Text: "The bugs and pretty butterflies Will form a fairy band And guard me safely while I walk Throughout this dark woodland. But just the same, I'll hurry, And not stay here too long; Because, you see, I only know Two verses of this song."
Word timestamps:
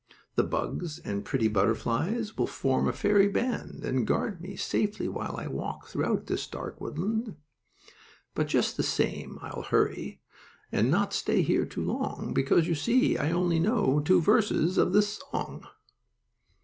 "The 0.33 0.41
bugs 0.43 0.97
and 0.97 1.23
pretty 1.23 1.47
butterflies 1.47 2.35
Will 2.35 2.47
form 2.47 2.87
a 2.87 2.91
fairy 2.91 3.27
band 3.27 3.85
And 3.85 4.07
guard 4.07 4.41
me 4.41 4.55
safely 4.55 5.07
while 5.07 5.35
I 5.37 5.45
walk 5.45 5.85
Throughout 5.85 6.25
this 6.25 6.47
dark 6.47 6.81
woodland. 6.81 7.35
But 8.33 8.47
just 8.47 8.77
the 8.77 8.81
same, 8.81 9.37
I'll 9.43 9.61
hurry, 9.61 10.19
And 10.71 10.89
not 10.89 11.13
stay 11.13 11.43
here 11.43 11.67
too 11.67 11.83
long; 11.83 12.31
Because, 12.33 12.67
you 12.67 12.73
see, 12.73 13.15
I 13.15 13.29
only 13.31 13.59
know 13.59 13.99
Two 13.99 14.19
verses 14.19 14.79
of 14.79 14.91
this 14.91 15.21
song." 15.31 15.67